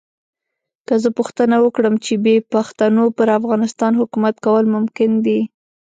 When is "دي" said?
5.25-5.39